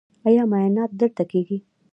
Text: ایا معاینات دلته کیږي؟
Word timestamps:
ایا 0.27 0.43
معاینات 0.51 0.91
دلته 1.01 1.23
کیږي؟ 1.31 1.57